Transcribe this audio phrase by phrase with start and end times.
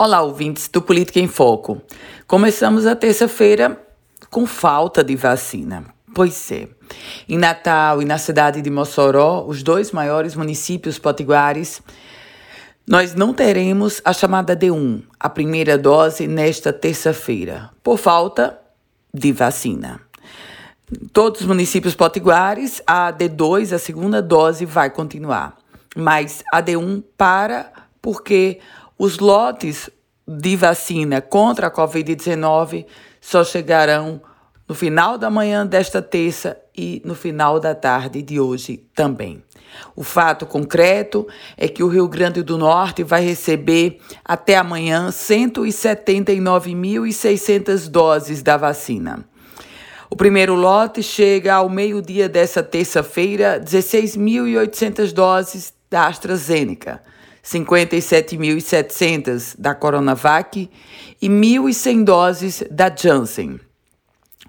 [0.00, 1.82] Olá, ouvintes do Política em Foco.
[2.24, 3.84] Começamos a terça-feira
[4.30, 5.86] com falta de vacina.
[6.14, 6.68] Pois é.
[7.28, 11.82] Em Natal e na cidade de Mossoró, os dois maiores municípios potiguares,
[12.86, 18.56] nós não teremos a chamada D1, a primeira dose, nesta terça-feira, por falta
[19.12, 20.00] de vacina.
[21.12, 25.58] Todos os municípios potiguares, a D2, a segunda dose, vai continuar.
[25.96, 28.60] Mas a D1 para porque
[28.98, 29.88] os lotes
[30.26, 32.84] de vacina contra a Covid-19
[33.20, 34.20] só chegarão
[34.68, 39.42] no final da manhã desta terça e no final da tarde de hoje também.
[39.96, 41.26] O fato concreto
[41.56, 49.24] é que o Rio Grande do Norte vai receber até amanhã 179.600 doses da vacina.
[50.10, 57.02] O primeiro lote chega ao meio-dia dessa terça-feira, 16.800 doses da AstraZeneca.
[57.44, 60.70] 57.700 da Coronavac
[61.20, 63.58] e 1.100 doses da Janssen.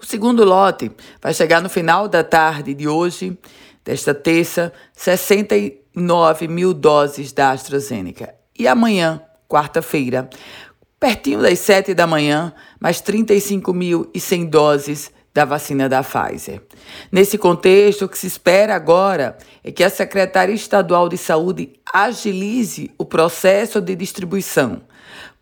[0.00, 0.90] O segundo lote
[1.22, 3.36] vai chegar no final da tarde de hoje,
[3.84, 8.34] desta terça, 69 mil doses da AstraZeneca.
[8.58, 10.28] E amanhã, quarta-feira,
[11.00, 16.62] pertinho das 7 da manhã, mais 35.100 doses da vacina da Pfizer.
[17.10, 22.92] Nesse contexto, o que se espera agora é que a Secretaria Estadual de Saúde agilize
[22.96, 24.82] o processo de distribuição,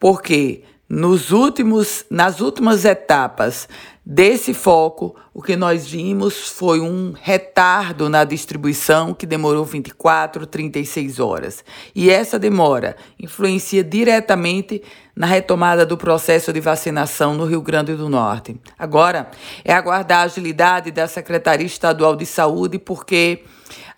[0.00, 3.66] porque nos últimos, nas últimas etapas
[4.04, 11.18] desse foco, o que nós vimos foi um retardo na distribuição que demorou 24, 36
[11.18, 11.64] horas.
[11.94, 14.82] E essa demora influencia diretamente
[15.16, 18.60] na retomada do processo de vacinação no Rio Grande do Norte.
[18.78, 19.30] Agora,
[19.64, 23.44] é aguardar a agilidade da Secretaria Estadual de Saúde, porque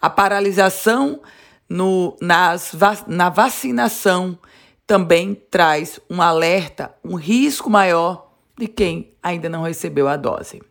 [0.01, 1.21] a paralisação
[1.69, 2.73] no, nas,
[3.09, 4.39] na vacinação
[4.87, 10.63] também traz um alerta, um risco maior de quem ainda não recebeu a dose.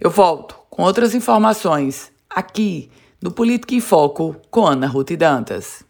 [0.00, 5.87] Eu volto com outras informações aqui no Política em Foco com Ana Ruth Dantas.